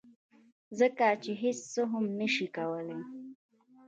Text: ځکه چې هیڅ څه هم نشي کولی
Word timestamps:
ځکه 0.79 1.07
چې 1.23 1.31
هیڅ 1.41 1.59
څه 1.73 1.81
هم 1.91 2.05
نشي 2.19 2.47
کولی 2.57 2.99